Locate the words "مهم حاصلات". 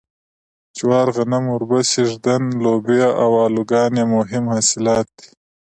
4.15-5.07